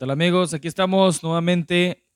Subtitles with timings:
[0.00, 0.54] tal amigos?
[0.54, 2.06] Aquí estamos nuevamente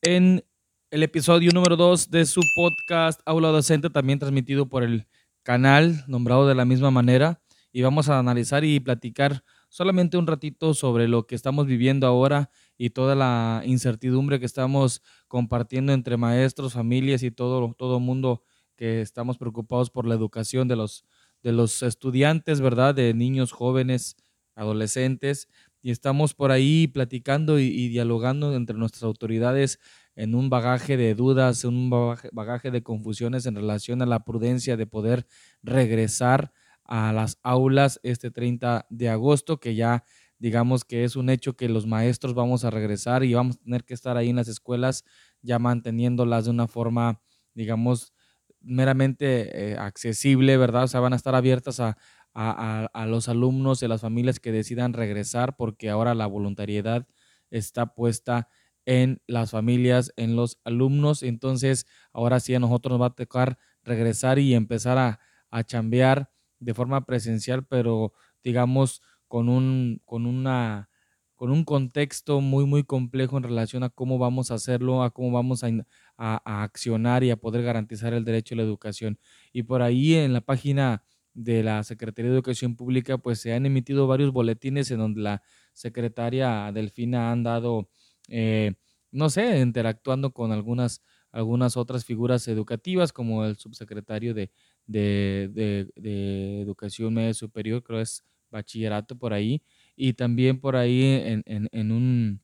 [0.00, 0.42] en
[0.90, 5.06] el episodio número 2 de su podcast Aula Docente, también transmitido por el
[5.42, 7.42] canal nombrado de la misma manera.
[7.72, 12.48] Y vamos a analizar y platicar solamente un ratito sobre lo que estamos viviendo ahora
[12.78, 18.44] y toda la incertidumbre que estamos compartiendo entre maestros, familias y todo todo mundo
[18.76, 21.04] que estamos preocupados por la educación de los
[21.42, 22.94] de los estudiantes, ¿verdad?
[22.94, 24.16] De niños, jóvenes,
[24.54, 25.48] adolescentes
[25.82, 29.78] y estamos por ahí platicando y, dialogando entre nuestras autoridades
[30.14, 34.86] en un bagaje de dudas, un bagaje, de confusiones en relación a la prudencia de
[34.86, 35.26] poder
[35.62, 36.52] regresar
[36.84, 40.04] a las aulas este 30 de agosto, que ya
[40.38, 43.84] digamos que es un hecho que los maestros vamos a regresar y vamos a tener
[43.84, 45.04] que estar ahí en las escuelas
[45.42, 47.20] ya manteniéndolas de una forma,
[47.54, 48.12] digamos,
[48.60, 50.84] meramente eh, accesible, ¿verdad?
[50.84, 51.96] O sea, van a estar abiertas a,
[52.38, 57.06] a, los alumnos y a las familias que decidan regresar, porque ahora la voluntariedad
[57.50, 58.48] está puesta
[58.84, 61.22] en las familias, en los alumnos.
[61.22, 65.20] Entonces, ahora sí a nosotros nos va a tocar regresar y empezar a,
[65.50, 68.12] a chambear de forma presencial, pero
[68.44, 70.90] digamos con un, con una
[71.36, 75.32] con un contexto muy, muy complejo en relación a cómo vamos a hacerlo, a cómo
[75.32, 75.68] vamos a,
[76.16, 79.18] a, accionar y a poder garantizar el derecho a la educación.
[79.52, 81.02] Y por ahí en la página
[81.36, 85.42] de la Secretaría de Educación Pública, pues se han emitido varios boletines en donde la
[85.74, 87.90] secretaria Delfina ha andado,
[88.28, 88.74] eh,
[89.12, 94.50] no sé, interactuando con algunas, algunas otras figuras educativas, como el subsecretario de,
[94.86, 99.62] de, Educación Media Superior, creo es bachillerato por ahí,
[99.94, 102.40] y también por ahí en, en, un,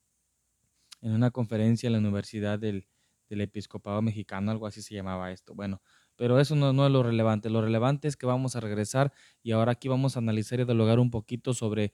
[1.00, 2.86] en una conferencia en la Universidad del,
[3.30, 5.54] del Episcopado Mexicano, algo así se llamaba esto.
[5.54, 5.80] Bueno,
[6.16, 7.50] pero eso no, es lo relevante.
[7.50, 10.98] Lo relevante es que vamos a regresar y ahora aquí vamos a analizar y dialogar
[10.98, 11.92] un poquito sobre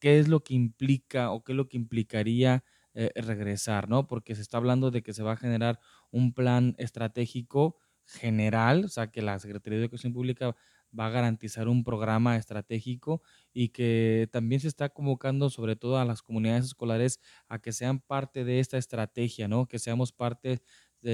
[0.00, 2.64] qué es lo que implica o qué es lo que implicaría
[2.94, 4.06] eh, regresar, ¿no?
[4.06, 7.76] Porque se está hablando de que se va a generar un plan estratégico
[8.06, 10.56] general, o sea, que la Secretaría de Educación Pública
[10.98, 16.04] va a garantizar un programa estratégico y que también se está convocando sobre todo a
[16.04, 19.66] las comunidades escolares a que sean parte de esta estrategia, ¿no?
[19.66, 20.62] Que seamos parte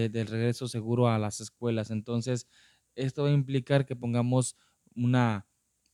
[0.09, 1.91] del regreso seguro a las escuelas.
[1.91, 2.47] Entonces,
[2.95, 4.57] esto va a implicar que pongamos
[4.95, 5.47] una,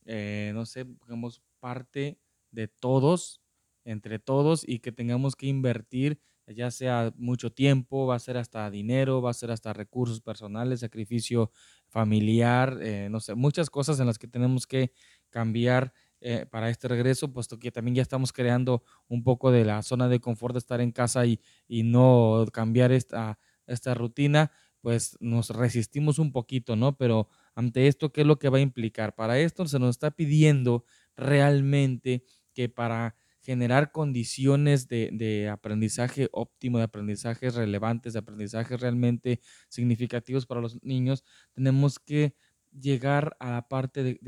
[0.05, 2.19] eh, no sé, pongamos parte
[2.51, 3.41] de todos,
[3.85, 8.69] entre todos, y que tengamos que invertir, ya sea mucho tiempo, va a ser hasta
[8.71, 11.51] dinero, va a ser hasta recursos personales, sacrificio
[11.87, 14.91] familiar, eh, no sé, muchas cosas en las que tenemos que
[15.29, 19.81] cambiar eh, para este regreso, puesto que también ya estamos creando un poco de la
[19.83, 25.17] zona de confort de estar en casa y, y no cambiar esta esta rutina, pues
[25.19, 26.97] nos resistimos un poquito, ¿no?
[26.97, 29.15] Pero ante esto, ¿qué es lo que va a implicar?
[29.15, 30.85] Para esto se nos está pidiendo
[31.15, 40.45] realmente que para generar condiciones de, aprendizaje óptimo, de aprendizajes relevantes, de aprendizajes realmente significativos
[40.45, 42.35] para los niños, tenemos que
[42.71, 44.19] llegar a la parte de,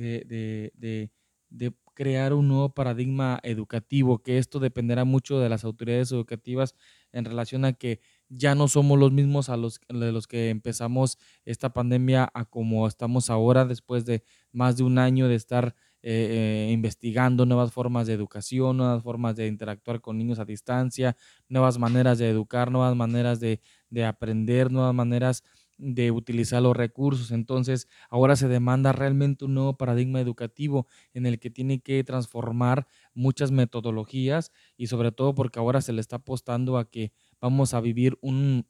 [1.51, 6.75] de crear un nuevo paradigma educativo, que esto dependerá mucho de las autoridades educativas
[7.11, 11.17] en relación a que ya no somos los mismos a los, de los que empezamos
[11.45, 16.67] esta pandemia a como estamos ahora después de más de un año de estar eh,
[16.69, 21.15] eh, investigando nuevas formas de educación, nuevas formas de interactuar con niños a distancia,
[21.47, 25.43] nuevas maneras de educar, nuevas maneras de, de aprender, nuevas maneras
[25.81, 27.31] de utilizar los recursos.
[27.31, 32.87] Entonces, ahora se demanda realmente un nuevo paradigma educativo en el que tiene que transformar
[33.13, 37.81] muchas metodologías y sobre todo porque ahora se le está apostando a que vamos a
[37.81, 38.65] vivir un,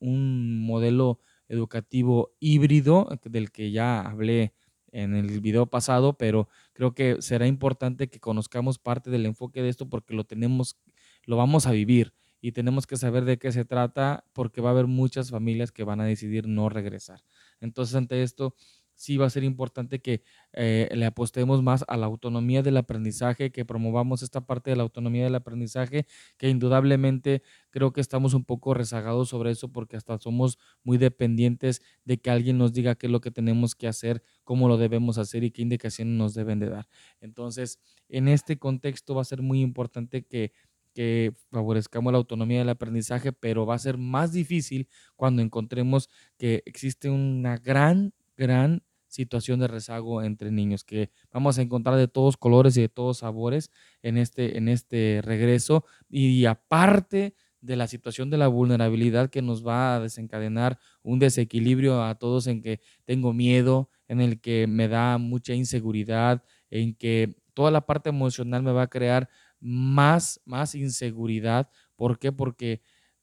[0.66, 1.20] modelo
[1.50, 4.54] educativo híbrido del que ya hablé
[4.94, 9.70] en el video pasado, pero creo que será importante que conozcamos parte del enfoque de
[9.70, 10.78] esto porque lo tenemos,
[11.26, 14.72] lo vamos a vivir y tenemos que saber de qué se trata porque va a
[14.73, 17.23] haber muchas familias que van a decidir no regresar.
[17.59, 18.55] Entonces, ante esto,
[19.02, 20.23] sí va a ser importante que
[20.53, 24.84] eh, le apostemos más a la autonomía del aprendizaje, que promovamos esta parte de la
[24.84, 26.05] autonomía del aprendizaje,
[26.38, 27.41] que indudablemente
[27.72, 32.29] creo que estamos un poco rezagados sobre eso porque hasta somos muy dependientes de que
[32.29, 35.52] alguien nos diga qué es lo que tenemos que hacer, cómo lo debemos hacer y
[35.52, 36.87] qué indicaciones nos deben de dar.
[37.22, 40.53] Entonces, en este contexto va a ser muy importante que
[40.93, 46.64] que favorezcamos la autonomía del aprendizaje, pero va a ser más difícil cuando encontremos que
[46.66, 52.38] existe una gran, gran situación de rezago entre niños, que vamos a encontrar de todos
[52.38, 53.70] colores y de todos sabores
[54.02, 55.85] en este, en este regreso.
[56.09, 62.03] Y aparte de la situación de la vulnerabilidad que nos va a desencadenar un desequilibrio
[62.03, 67.35] a todos en que tengo miedo, en el que me da mucha inseguridad, en que
[67.53, 69.29] toda la parte emocional me va a crear
[69.61, 72.31] más, más inseguridad ¿Por qué?
[72.31, 72.81] Porque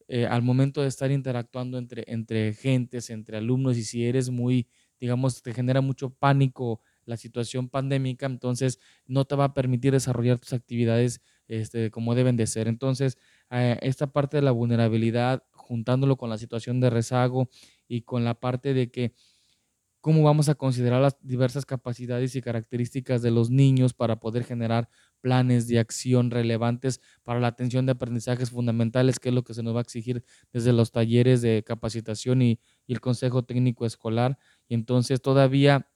[0.09, 4.69] eh, al momento de estar interactuando entre, entre gentes, entre alumnos, y si eres muy,
[5.01, 10.39] digamos, te genera mucho pánico la situación pandémica, entonces no te va a permitir desarrollar
[10.39, 12.69] tus actividades este, como deben de ser.
[12.69, 13.19] Entonces,
[13.51, 17.49] eh, esta parte de la vulnerabilidad, juntándolo con la situación de rezago
[17.89, 19.13] y con la parte de que
[20.01, 24.89] cómo vamos a considerar las diversas capacidades y características de los niños para poder generar
[25.21, 29.63] planes de acción relevantes para la atención de aprendizajes fundamentales, que es lo que se
[29.63, 34.39] nos va a exigir desde los talleres de capacitación y, el Consejo Técnico Escolar.
[34.67, 35.87] Y entonces todavía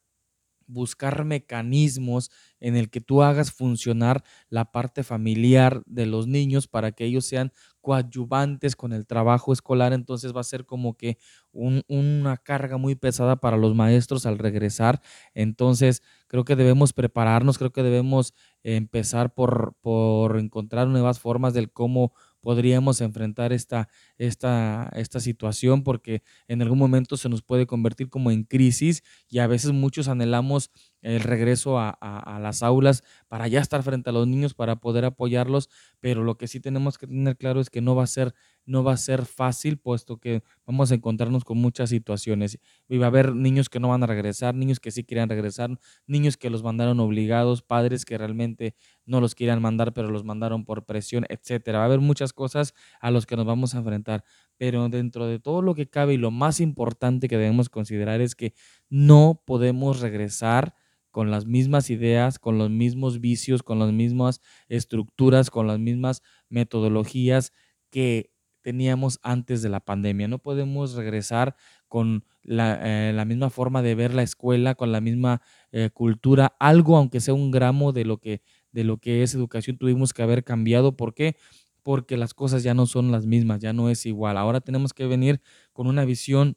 [0.67, 2.31] buscar mecanismos
[2.61, 7.26] en el que tú hagas funcionar la parte familiar de los niños para que ellos
[7.26, 11.19] sean coadyuvantes con el trabajo escolar, entonces va a ser como que
[11.53, 15.00] una carga muy pesada para los maestros al regresar.
[15.35, 21.73] Entonces, creo que debemos prepararnos, creo que debemos empezar por, por encontrar nuevas formas del
[21.73, 28.10] cómo podríamos enfrentar esta, esta, esta situación porque en algún momento se nos puede convertir
[28.10, 30.70] como en crisis y a veces muchos anhelamos
[31.02, 35.04] el regreso a, a, las aulas para ya estar frente a los niños, para poder
[35.04, 35.69] apoyarlos,
[36.00, 38.34] pero lo que sí tenemos que tener claro es que no va a ser,
[38.64, 42.58] no va a ser fácil, puesto que vamos a encontrarnos con muchas situaciones.
[42.88, 45.76] Y va a haber niños que no van a regresar, niños que sí quieran regresar,
[46.06, 50.64] niños que los mandaron obligados, padres que realmente no los quieran mandar, pero los mandaron
[50.64, 51.78] por presión, etcétera.
[51.78, 54.25] Va a haber muchas cosas a las que nos vamos a enfrentar,
[54.56, 58.37] pero dentro de todo lo que cabe y lo más importante que debemos considerar es
[58.37, 58.54] que
[58.88, 60.76] no podemos regresar
[61.12, 66.23] con las mismas ideas, con los mismos vicios, con las mismas estructuras, con las mismas
[66.49, 67.53] metodologías
[67.91, 68.32] que
[68.62, 70.26] teníamos antes de la pandemia.
[70.29, 71.55] No podemos regresar
[71.88, 76.97] con la, eh, misma forma de ver la escuela, con la misma eh, cultura, algo
[76.97, 78.43] aunque sea un gramo de lo que
[78.73, 80.97] de lo que es educación tuvimos que haber cambiado.
[80.97, 81.37] ¿Por qué?
[81.82, 84.38] Porque las cosas ya no son las mismas, ya no es igual.
[84.38, 85.43] Ahora tenemos que venir
[85.75, 86.56] con una visión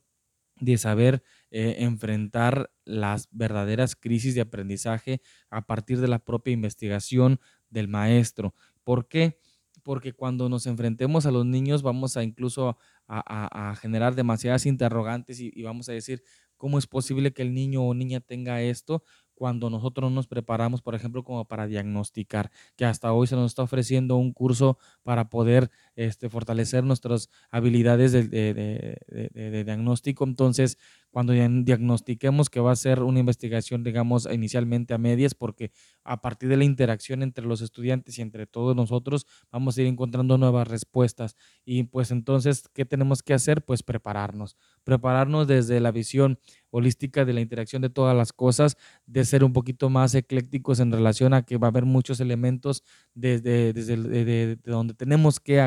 [0.61, 1.23] de saber
[1.57, 8.53] eh, enfrentar las verdaderas crisis de aprendizaje a partir de la propia investigación del maestro.
[8.83, 9.39] ¿Por qué?
[9.81, 15.49] Porque cuando nos enfrentemos a los niños vamos a incluso a, generar demasiadas interrogantes y,
[15.55, 16.23] y, vamos a decir,
[16.57, 19.05] ¿cómo es posible que el niño o niña tenga esto?
[19.35, 23.63] cuando nosotros nos preparamos, por ejemplo, como para diagnosticar, que hasta hoy se nos está
[23.63, 30.25] ofreciendo un curso para poder este, fortalecer nuestras habilidades de, de, diagnóstico.
[30.25, 30.77] Entonces,
[31.09, 35.71] cuando diagnostiquemos que va a ser una investigación, digamos, inicialmente a medias, porque
[36.03, 39.87] a partir de la interacción entre los estudiantes y entre todos nosotros, vamos a ir
[39.87, 41.37] encontrando nuevas respuestas.
[41.63, 43.63] Y pues entonces, ¿qué tenemos que hacer?
[43.63, 44.57] Pues prepararnos.
[44.83, 46.37] Prepararnos desde la visión
[46.69, 48.75] holística de la interacción de todas las cosas,
[49.05, 52.83] de ser un poquito más eclécticos en relación a que va a haber muchos elementos
[53.13, 55.61] desde, desde donde tenemos que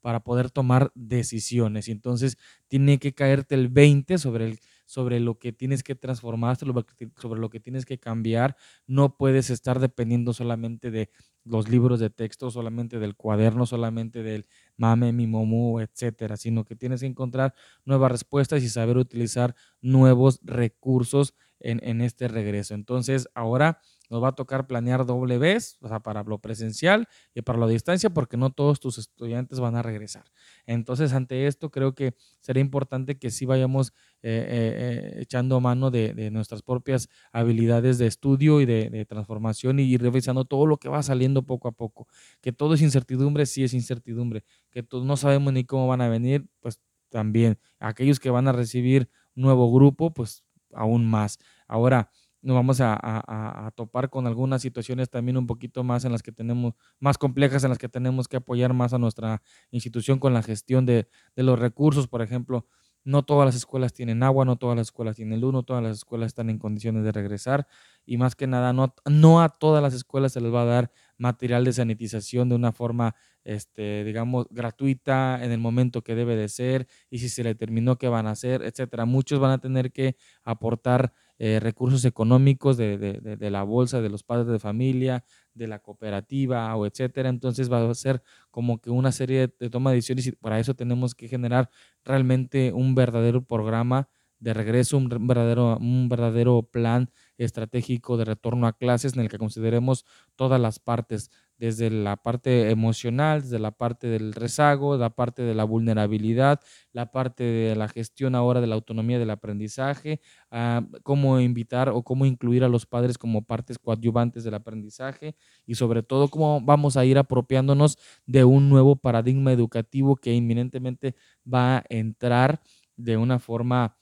[0.00, 1.88] para poder tomar decisiones.
[1.88, 2.38] Entonces
[2.68, 7.48] tiene que caerte el 20 sobre el sobre lo que tienes que transformar, sobre lo
[7.50, 8.54] que tienes que cambiar.
[8.86, 11.10] No puedes estar dependiendo solamente de
[11.44, 14.46] los libros de texto, solamente del cuaderno, solamente del
[14.76, 20.40] mame, mi momu, etcétera, sino que tienes que encontrar nuevas respuestas y saber utilizar nuevos
[20.42, 22.74] recursos en, este regreso.
[22.74, 23.80] Entonces, ahora
[24.10, 27.66] nos va a tocar planear doble vez, o sea, para lo presencial y para la
[27.66, 30.24] distancia, porque no todos tus estudiantes van a regresar.
[30.66, 33.92] Entonces, ante esto, creo que sería importante que sí vayamos
[34.22, 39.84] eh, eh, eh, echando mano de, nuestras propias habilidades de estudio y de, transformación y
[39.84, 42.06] ir revisando todo lo que va saliendo poco a poco.
[42.40, 44.44] Que todo es incertidumbre, sí es incertidumbre.
[44.70, 47.58] Que no sabemos ni cómo van a venir, pues también.
[47.78, 50.44] Aquellos que van a recibir nuevo grupo, pues
[50.74, 51.38] aún más.
[51.66, 52.10] Ahora,
[52.44, 56.74] nos vamos a, topar con algunas situaciones también un poquito más en las que tenemos,
[57.00, 60.84] más complejas, en las que tenemos que apoyar más a nuestra institución con la gestión
[60.84, 62.06] de, los recursos.
[62.06, 62.66] Por ejemplo,
[63.02, 65.98] no todas las escuelas tienen agua, no todas las escuelas tienen luz, no todas las
[65.98, 67.66] escuelas están en condiciones de regresar
[68.04, 71.64] y más que nada, no, a todas las escuelas se les va a dar material
[71.64, 76.88] de sanitización de una forma, este, digamos, gratuita en el momento que debe de ser
[77.08, 79.04] y si se le terminó, qué van a hacer, etcétera.
[79.04, 84.08] Muchos van a tener que aportar eh, recursos económicos de, de, de, la bolsa, de
[84.08, 87.28] los padres de familia, de la cooperativa o etcétera.
[87.28, 90.74] Entonces va a ser como que una serie de, toma de decisiones y para eso
[90.74, 91.70] tenemos que generar
[92.04, 98.76] realmente un verdadero programa de regreso, un verdadero, un verdadero plan estratégico de retorno a
[98.76, 100.04] clases en el que consideremos
[100.36, 105.54] todas las partes, desde la parte emocional, desde la parte del rezago, la parte de
[105.54, 106.60] la vulnerabilidad,
[106.92, 112.02] la parte de la gestión ahora de la autonomía del aprendizaje, ah, cómo invitar o
[112.02, 115.36] cómo incluir a los padres como partes coadyuvantes del aprendizaje
[115.66, 121.14] y sobre todo cómo vamos a ir apropiándonos de un nuevo paradigma educativo que inminentemente
[121.52, 122.60] va a entrar
[122.96, 123.96] de una forma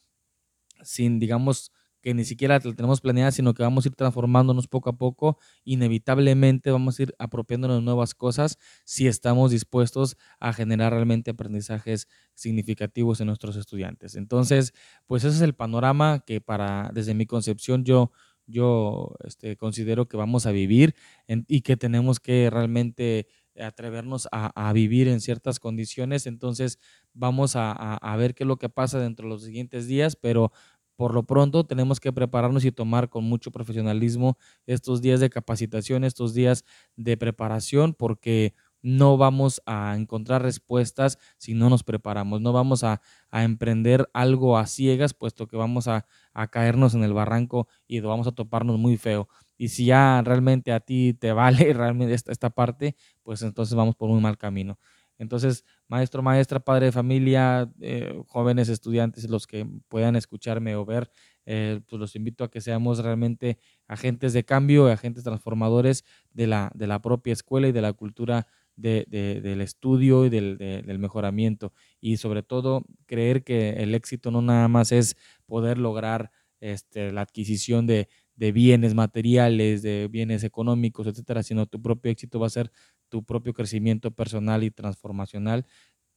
[0.83, 4.91] sin, digamos, que ni siquiera la tenemos planeada, sino que vamos a ir transformándonos poco
[4.91, 5.39] a poco.
[5.65, 12.09] Inevitablemente vamos a ir apropiándonos de nuevas cosas si estamos dispuestos a generar realmente aprendizajes
[12.35, 14.17] significativos en nuestros estudiantes.
[14.17, 14.75] Entonces,
[15.07, 18.11] pues ese es el panorama que para, desde mi concepción, yo,
[18.47, 20.97] yo este, considero que vamos a vivir
[21.29, 23.29] y que tenemos que realmente
[23.61, 26.27] atrevernos a, vivir en ciertas condiciones.
[26.27, 26.79] Entonces
[27.13, 30.53] vamos a, a, ver qué es lo que pasa dentro de los siguientes días, pero
[30.97, 36.05] por lo pronto tenemos que prepararnos y tomar con mucho profesionalismo estos días de capacitación,
[36.05, 36.65] estos días
[36.97, 43.01] de preparación, porque no vamos a encontrar respuestas si no nos preparamos, no vamos a,
[43.31, 46.07] emprender algo a ciegas, puesto que vamos a,
[46.51, 49.29] caernos en el barranco y vamos a toparnos muy feo.
[49.57, 53.95] Y si ya realmente a ti te vale realmente esta, esta parte, pues entonces vamos
[53.95, 54.79] por un mal camino.
[55.23, 61.13] Entonces, maestro, maestra, padre de familia, eh, jóvenes estudiantes, los que puedan escucharme o ver,
[61.47, 66.73] eh, pues los invito a que seamos realmente agentes de cambio, agentes transformadores de la,
[66.75, 71.73] de la propia escuela y de la cultura del estudio y del, mejoramiento.
[72.01, 77.21] Y sobre todo, creer que el éxito no nada más es poder lograr este, la
[77.21, 82.73] adquisición de, bienes materiales, de bienes económicos, etcétera, sino tu propio éxito va a ser
[83.13, 85.67] tu propio crecimiento personal y transformacional.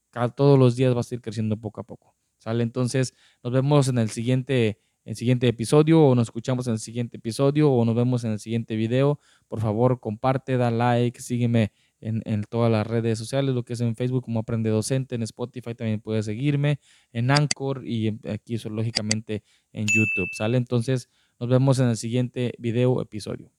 [0.08, 2.16] Cada, todos los días vas a ir creciendo poco a poco.
[2.38, 2.62] ¿Sale?
[2.62, 3.12] Entonces,
[3.42, 7.70] nos vemos en el siguiente, el siguiente episodio o nos escuchamos en el siguiente episodio
[7.70, 9.20] o nos vemos en el siguiente video.
[9.46, 13.94] Por favor, comparte, da like, sígueme en, todas las redes sociales, lo que es en
[13.94, 16.78] Facebook como Aprende Docente, en Spotify también puedes seguirme,
[17.12, 20.56] en Anchor y aquí lógicamente en YouTube, ¿sale?
[20.56, 23.55] Entonces nos vemos en el siguiente video episodio.